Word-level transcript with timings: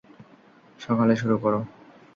সকলে 0.79 1.13
শুরু 1.15 1.35
করো। 1.37 1.59